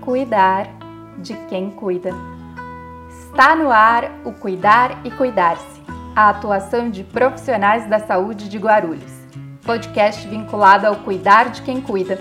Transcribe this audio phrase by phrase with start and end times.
[0.00, 0.66] cuidar
[1.18, 2.10] de quem cuida.
[3.08, 5.80] Está no ar o Cuidar e Cuidar-se,
[6.16, 9.12] a atuação de profissionais da saúde de Guarulhos.
[9.64, 12.18] Podcast vinculado ao Cuidar de quem cuida.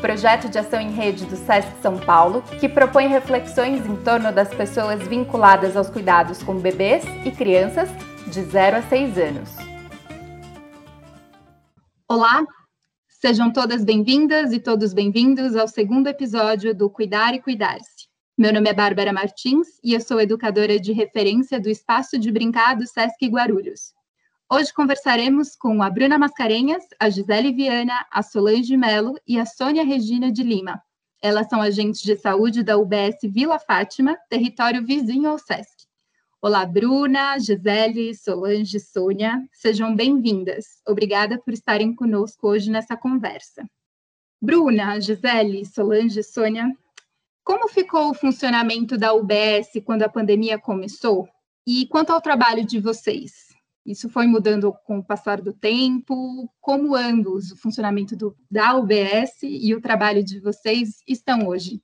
[0.00, 4.48] Projeto de ação em rede do SESC São Paulo, que propõe reflexões em torno das
[4.48, 7.88] pessoas vinculadas aos cuidados com bebês e crianças
[8.26, 9.56] de 0 a 6 anos.
[12.08, 12.42] Olá,
[13.18, 18.08] Sejam todas bem-vindas e todos bem-vindos ao segundo episódio do Cuidar e Cuidar-se.
[18.36, 22.78] Meu nome é Bárbara Martins e eu sou educadora de referência do Espaço de Brincar
[22.82, 23.94] Sesc Guarulhos.
[24.52, 29.82] Hoje conversaremos com a Bruna Mascarenhas, a Gisele Viana, a Solange Melo e a Sônia
[29.82, 30.78] Regina de Lima.
[31.22, 35.75] Elas são agentes de saúde da UBS Vila Fátima, território vizinho ao Sesc.
[36.46, 40.80] Olá, Bruna, Gisele, Solange, Sônia, sejam bem-vindas.
[40.86, 43.68] Obrigada por estarem conosco hoje nessa conversa.
[44.40, 46.72] Bruna, Gisele, Solange, Sônia,
[47.42, 51.28] como ficou o funcionamento da UBS quando a pandemia começou?
[51.66, 53.48] E quanto ao trabalho de vocês?
[53.84, 56.48] Isso foi mudando com o passar do tempo?
[56.60, 61.82] Como ambos, o funcionamento do, da UBS e o trabalho de vocês estão hoje?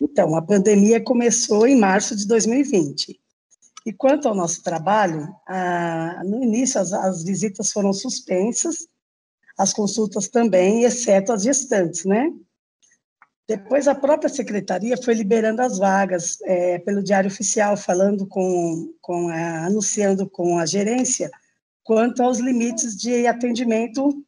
[0.00, 3.20] Então, a pandemia começou em março de 2020.
[3.84, 8.86] E quanto ao nosso trabalho, ah, no início as, as, visitas foram suspensas,
[9.58, 12.30] as consultas também, exceto as gestantes, né?
[13.48, 19.28] Depois a própria secretaria foi liberando as vagas é, pelo Diário Oficial, falando com, com
[19.28, 21.30] a, anunciando com a gerência
[21.82, 24.24] quanto aos limites de atendimento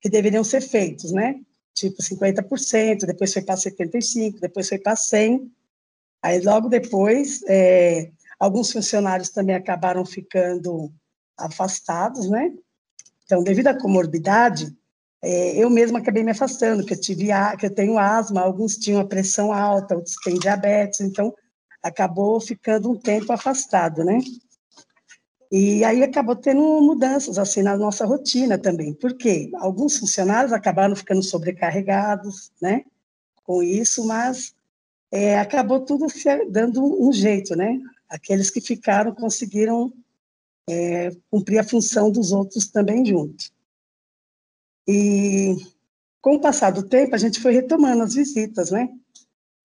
[0.00, 1.38] que deveriam ser feitos, né?
[1.80, 5.48] Tipo 50%, depois foi para 75%, depois foi para 100%.
[6.22, 10.92] Aí, logo depois, é, alguns funcionários também acabaram ficando
[11.38, 12.52] afastados, né?
[13.24, 14.76] Então, devido à comorbidade,
[15.22, 19.00] é, eu mesma acabei me afastando, que eu tive que eu tenho asma, alguns tinham
[19.00, 21.34] a pressão alta, outros têm diabetes, então
[21.82, 24.18] acabou ficando um tempo afastado, né?
[25.50, 31.22] E aí acabou tendo mudanças assim na nossa rotina também, porque alguns funcionários acabaram ficando
[31.22, 32.84] sobrecarregados, né,
[33.42, 34.54] com isso, mas
[35.10, 36.06] é, acabou tudo
[36.50, 37.80] dando um jeito, né?
[38.08, 39.92] Aqueles que ficaram conseguiram
[40.68, 43.52] é, cumprir a função dos outros também junto.
[44.86, 45.56] E
[46.20, 48.88] com o passar do tempo, a gente foi retomando as visitas, né?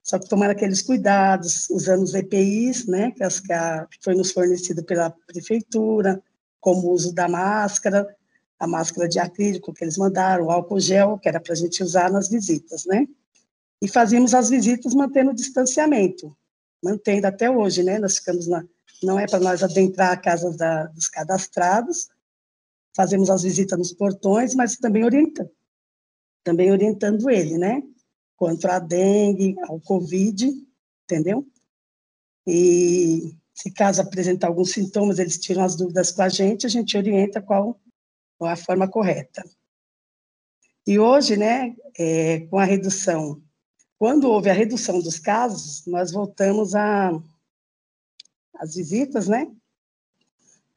[0.06, 4.14] Só que tomando aqueles cuidados, usando os EPIs, né, que, as, que, a, que foi
[4.14, 6.22] nos fornecido pela prefeitura,
[6.62, 8.08] como o uso da máscara,
[8.60, 11.82] a máscara de acrílico que eles mandaram, o álcool gel, que era para a gente
[11.82, 13.08] usar nas visitas, né?
[13.82, 16.38] E fazíamos as visitas mantendo o distanciamento,
[16.84, 17.98] mantendo até hoje, né?
[17.98, 18.64] Nós ficamos na,
[19.02, 22.10] não é para nós adentrar a casa da, dos cadastrados,
[22.96, 25.50] fazemos as visitas nos portões, mas também orientando,
[26.44, 27.82] também orientando ele, né?
[28.36, 30.52] Contra a dengue, ao Covid,
[31.04, 31.48] entendeu?
[32.46, 36.98] E se caso apresentar alguns sintomas, eles tiram as dúvidas com a gente, a gente
[36.98, 37.80] orienta qual,
[38.38, 39.44] qual a forma correta.
[40.86, 43.42] E hoje, né, é, com a redução,
[43.98, 49.50] quando houve a redução dos casos, nós voltamos as visitas, né?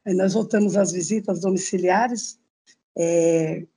[0.05, 2.39] Nós voltamos às visitas domiciliares,
[2.97, 3.67] é,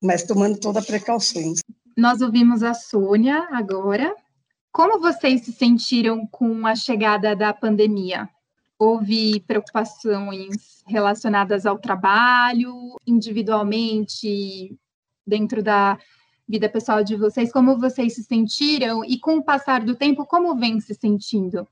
[0.00, 1.60] mas tomando toda a precauções.
[1.96, 4.14] Nós ouvimos a Sônia agora.
[4.70, 8.28] Como vocês se sentiram com a chegada da pandemia?
[8.78, 14.78] Houve preocupações relacionadas ao trabalho, individualmente,
[15.26, 15.98] dentro da
[16.46, 17.50] vida pessoal de vocês?
[17.50, 21.66] Como vocês se sentiram e, com o passar do tempo, como vem se sentindo?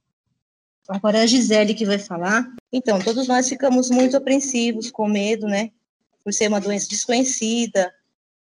[0.89, 2.51] Agora é a Gisele que vai falar.
[2.73, 5.71] Então, todos nós ficamos muito apreensivos, com medo, né?
[6.25, 7.93] Por ser uma doença desconhecida,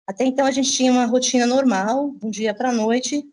[0.07, 3.23] até então a gente tinha uma rotina normal, um dia para a noite.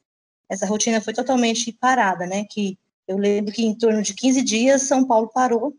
[0.48, 2.44] Essa rotina foi totalmente parada, né?
[2.44, 5.76] Que eu lembro que em torno de 15 dias São Paulo parou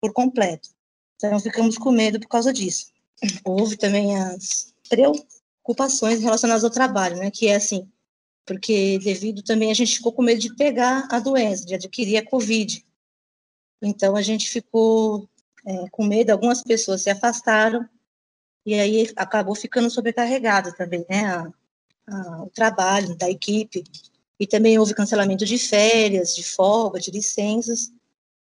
[0.00, 0.70] por completo.
[1.16, 2.92] Então ficamos com medo por causa disso.
[3.44, 7.30] Houve também as preocupações relacionadas ao trabalho, né?
[7.30, 7.90] Que é assim,
[8.46, 12.24] porque devido também a gente ficou com medo de pegar a doença, de adquirir a
[12.24, 12.84] Covid.
[13.82, 15.28] Então a gente ficou
[15.66, 17.86] é, com medo, algumas pessoas se afastaram,
[18.68, 21.50] e aí acabou ficando sobrecarregado também, né, a,
[22.06, 23.82] a, o trabalho da equipe,
[24.38, 27.90] e também houve cancelamento de férias, de folga, de licenças,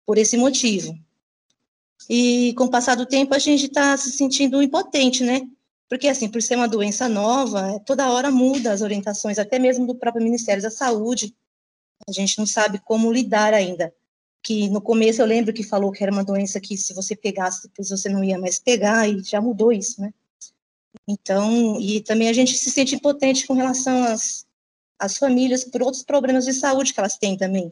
[0.04, 0.98] por esse motivo.
[2.10, 5.48] E com o passar do tempo a gente está se sentindo impotente, né,
[5.88, 9.94] porque assim, por ser uma doença nova, toda hora muda as orientações, até mesmo do
[9.94, 11.36] próprio Ministério da Saúde,
[12.10, 13.94] a gente não sabe como lidar ainda
[14.46, 17.64] que no começo eu lembro que falou que era uma doença que se você pegasse,
[17.64, 20.14] depois você não ia mais pegar, e já mudou isso, né?
[21.08, 24.46] Então, e também a gente se sente impotente com relação às,
[25.00, 27.72] as famílias por outros problemas de saúde que elas têm também.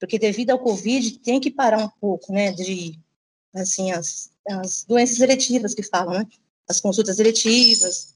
[0.00, 2.98] Porque devido ao Covid, tem que parar um pouco, né, de,
[3.54, 6.26] assim, as, as doenças eletivas que falam, né,
[6.66, 8.14] as consultas eletivas,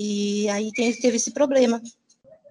[0.00, 1.82] e aí tem, teve esse problema.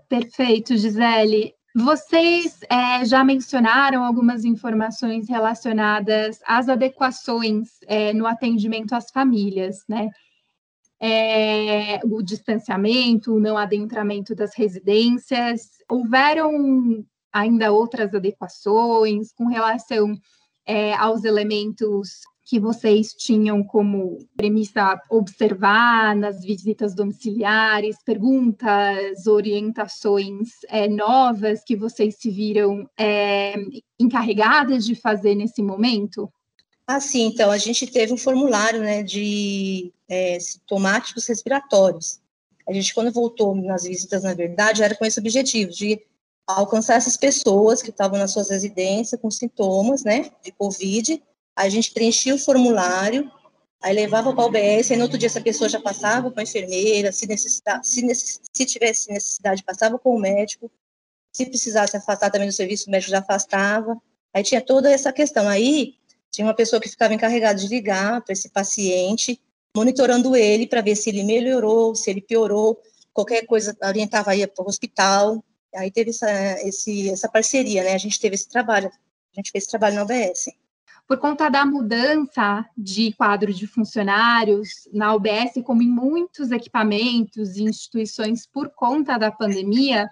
[0.07, 1.55] Perfeito, Gisele.
[1.77, 10.09] Vocês é, já mencionaram algumas informações relacionadas às adequações é, no atendimento às famílias, né?
[10.97, 15.71] É, o distanciamento, o não adentramento das residências.
[15.89, 20.17] Houveram ainda outras adequações com relação
[20.65, 30.87] é, aos elementos que vocês tinham como premissa observar nas visitas domiciliares, perguntas, orientações é,
[30.87, 33.55] novas que vocês se viram é,
[33.99, 36.31] encarregadas de fazer nesse momento?
[36.87, 42.21] Ah, sim, então, a gente teve um formulário né, de é, sintomáticos respiratórios.
[42.69, 45.99] A gente, quando voltou nas visitas, na verdade, era com esse objetivo, de
[46.45, 51.23] alcançar essas pessoas que estavam nas suas residências com sintomas, né, de Covid,
[51.55, 53.31] a gente preenchia o formulário,
[53.81, 56.43] aí levava para a UBS, aí no outro dia essa pessoa já passava com a
[56.43, 60.69] enfermeira, se, necessita, se, necess, se tivesse necessidade, passava com o médico,
[61.31, 63.97] se precisasse afastar também do serviço, o médico já afastava,
[64.33, 65.47] aí tinha toda essa questão.
[65.47, 65.95] Aí
[66.31, 69.39] tinha uma pessoa que ficava encarregada de ligar para esse paciente,
[69.75, 72.79] monitorando ele para ver se ele melhorou, se ele piorou,
[73.13, 75.43] qualquer coisa orientava aí para o hospital.
[75.75, 76.29] Aí teve essa,
[76.67, 77.93] esse, essa parceria, né?
[77.93, 80.47] A gente teve esse trabalho, a gente fez esse trabalho na UBS
[81.07, 87.63] por conta da mudança de quadro de funcionários na UBS, como em muitos equipamentos e
[87.63, 90.09] instituições por conta da pandemia,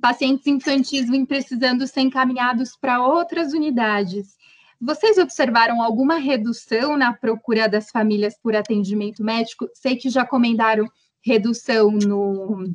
[0.00, 4.36] pacientes infantis vêm precisando ser encaminhados para outras unidades.
[4.80, 9.68] Vocês observaram alguma redução na procura das famílias por atendimento médico?
[9.74, 10.86] Sei que já comentaram
[11.24, 12.68] redução no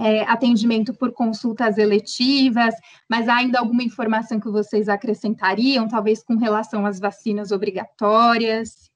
[0.00, 2.74] é, atendimento por consultas eletivas,
[3.08, 8.90] mas há ainda alguma informação que vocês acrescentariam, talvez com relação às vacinas obrigatórias?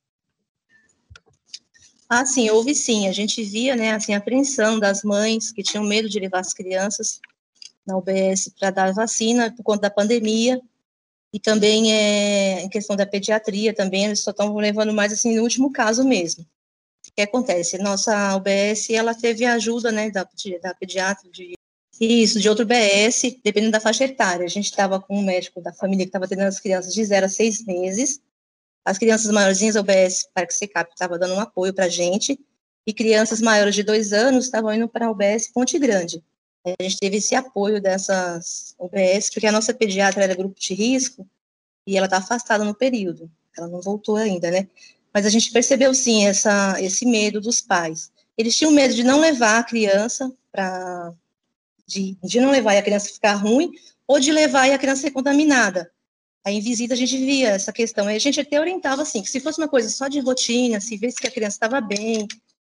[2.08, 3.06] Ah, sim, houve sim.
[3.06, 6.54] A gente via, né, assim, a apreensão das mães que tinham medo de levar as
[6.54, 7.20] crianças
[7.86, 10.60] na UBS para dar vacina por conta da pandemia.
[11.32, 15.42] E também é, em questão da pediatria também, eles só estão levando mais assim no
[15.42, 16.46] último caso mesmo.
[17.14, 17.78] O que acontece?
[17.78, 20.28] Nossa UBS, ela teve ajuda, né, da,
[20.60, 21.54] da pediatra, de
[22.00, 24.44] isso, de outro BS, dependendo da faixa etária.
[24.44, 27.26] A gente estava com um médico da família que estava atendendo as crianças de 0
[27.26, 28.20] a 6 meses.
[28.84, 32.36] As crianças maiorzinhas, a UBS Parque Secap estava dando um apoio para a gente.
[32.84, 36.20] E crianças maiores de dois anos estavam indo para a UBS Ponte Grande.
[36.66, 41.24] A gente teve esse apoio dessas UBS, porque a nossa pediatra era grupo de risco
[41.86, 43.30] e ela está afastada no período.
[43.56, 44.66] Ela não voltou ainda, né?
[45.14, 48.10] Mas a gente percebeu sim essa, esse medo dos pais.
[48.36, 51.14] Eles tinham medo de não levar a criança para
[51.86, 53.70] de, de não levar e a criança ficar ruim,
[54.08, 55.90] ou de levar e a criança ser contaminada.
[56.44, 58.06] Aí em visita a gente via essa questão.
[58.06, 60.96] Aí a gente até orientava assim, que se fosse uma coisa só de rotina, se
[60.96, 62.26] visse que a criança estava bem,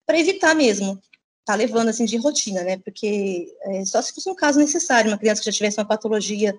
[0.04, 1.00] para evitar mesmo
[1.46, 2.76] tá levando assim de rotina, né?
[2.78, 6.52] Porque é, só se fosse um caso necessário, uma criança que já tivesse uma patologia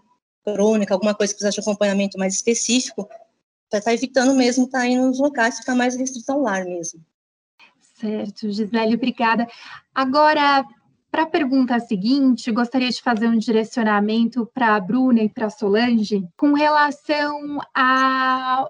[0.46, 3.08] crônica, alguma coisa que precisasse de acompanhamento mais específico,
[3.69, 6.64] para estar tá evitando mesmo estar tá indo nos locais, ficar mais restrito ao lar
[6.64, 7.02] mesmo.
[8.00, 9.48] Certo, Gisele, obrigada.
[9.94, 10.66] Agora,
[11.12, 15.50] para a pergunta seguinte, gostaria de fazer um direcionamento para a Bruna e para a
[15.50, 18.68] Solange com relação a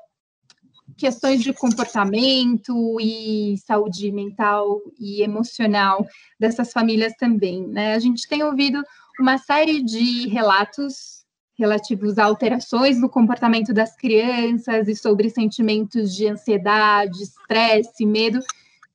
[0.95, 6.07] questões de comportamento e saúde mental e emocional
[6.39, 7.67] dessas famílias também.
[7.67, 7.93] Né?
[7.93, 8.81] A gente tem ouvido
[9.19, 11.16] uma série de relatos
[11.57, 18.39] relativos a alterações no comportamento das crianças e sobre sentimentos de ansiedade, estresse, medo,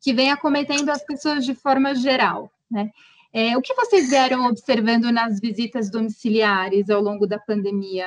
[0.01, 2.91] que vem acometendo as pessoas de forma geral, né?
[3.35, 8.07] É, o que vocês vieram observando nas visitas domiciliares ao longo da pandemia?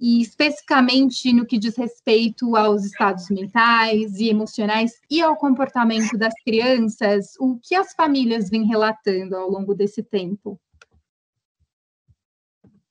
[0.00, 6.34] E especificamente no que diz respeito aos estados mentais e emocionais e ao comportamento das
[6.42, 10.58] crianças, o que as famílias vêm relatando ao longo desse tempo?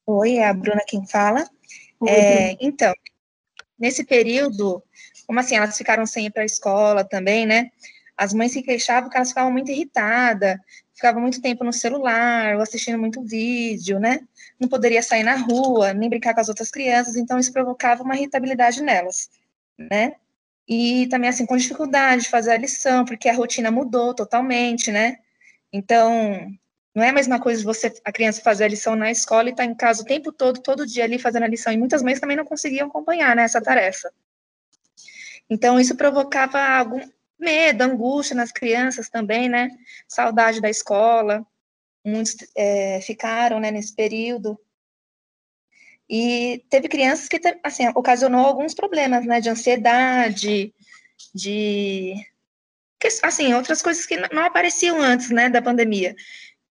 [0.05, 1.47] Oi, é a Bruna quem fala.
[1.99, 2.93] Oi, é, então,
[3.79, 4.83] nesse período,
[5.25, 7.71] como assim, elas ficaram sem ir para a escola também, né?
[8.17, 10.57] As mães se queixavam que elas ficavam muito irritadas,
[10.93, 14.19] ficavam muito tempo no celular, ou assistindo muito vídeo, né?
[14.59, 18.15] Não poderia sair na rua, nem brincar com as outras crianças, então isso provocava uma
[18.15, 19.29] irritabilidade nelas,
[19.77, 20.15] né?
[20.67, 25.17] E também, assim, com dificuldade de fazer a lição, porque a rotina mudou totalmente, né?
[25.71, 26.53] Então,
[26.95, 29.63] não é a mesma coisa você, a criança fazer a lição na escola e estar
[29.63, 31.73] tá em casa o tempo todo, todo dia ali fazendo a lição.
[31.73, 34.13] E muitas mães também não conseguiam acompanhar né, essa tarefa.
[35.49, 37.01] Então, isso provocava algum
[37.39, 39.69] medo, angústia nas crianças também, né?
[40.07, 41.45] Saudade da escola.
[42.05, 44.59] muitos é, ficaram né, nesse período.
[46.07, 50.73] E teve crianças que, assim, ocasionou alguns problemas, né, de ansiedade,
[51.33, 52.13] de,
[53.23, 56.15] assim, outras coisas que não apareciam antes, né, da pandemia.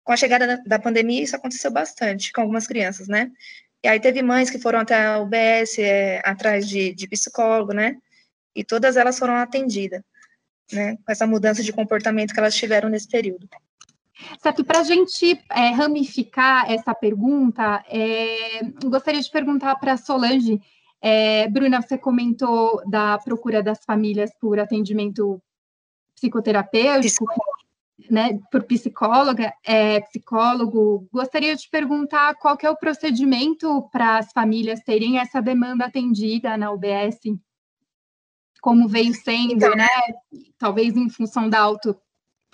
[0.07, 3.29] Com a chegada da, da pandemia, isso aconteceu bastante com algumas crianças, né.
[3.83, 7.97] E aí teve mães que foram até a UBS, é, atrás de, de psicólogo, né,
[8.55, 10.01] e todas elas foram atendidas,
[10.71, 13.49] né, com essa mudança de comportamento que elas tiveram nesse período.
[14.41, 20.61] Certo, para a gente é, ramificar essa pergunta, é, gostaria de perguntar para a Solange.
[21.01, 25.41] É, Bruna, você comentou da procura das famílias por atendimento
[26.15, 27.25] psicoterapêutico,
[28.09, 31.07] né, por psicóloga, é, psicólogo.
[31.11, 36.71] Gostaria de perguntar qual é o procedimento para as famílias terem essa demanda atendida na
[36.71, 37.19] UBS?
[38.61, 39.87] Como veio sendo, então, né?
[40.57, 41.99] Talvez em função da auto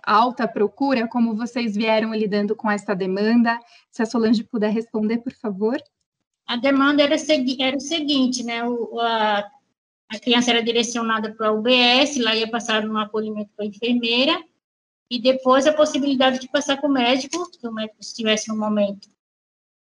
[0.06, 3.58] alta procura, como vocês vieram lidando com essa demanda?
[3.90, 5.78] Se a Solange puder responder, por favor.
[6.46, 7.16] A demanda era,
[7.60, 8.66] era o seguinte, né?
[8.66, 9.50] O, a,
[10.10, 14.44] a criança era direcionada para a UBS, lá ia passar no acolhimento com a enfermeira,
[15.14, 19.08] e depois a possibilidade de passar com o médico, que o médico estivesse no momento.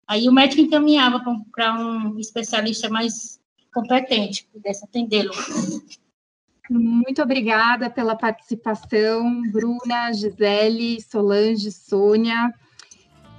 [0.06, 3.38] Aí o médico encaminhava para um especialista mais
[3.74, 5.32] competente, que pudesse atendê-lo.
[6.70, 12.50] Muito obrigada pela participação, Bruna, Gisele, Solange, Sônia.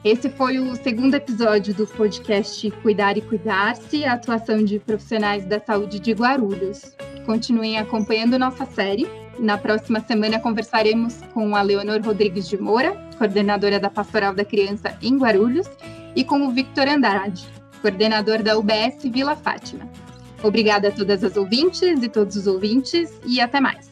[0.04, 5.60] Esse foi o segundo episódio do podcast Cuidar e Cuidar-se, a atuação de profissionais da
[5.60, 6.96] saúde de Guarulhos.
[7.26, 9.08] Continuem acompanhando nossa série.
[9.40, 14.98] Na próxima semana conversaremos com a Leonor Rodrigues de Moura, coordenadora da Pastoral da Criança
[15.02, 15.68] em Guarulhos,
[16.14, 17.48] e com o Victor Andrade,
[17.82, 19.90] coordenador da UBS Vila Fátima.
[20.44, 23.89] Obrigada a todas as ouvintes e todos os ouvintes e até mais.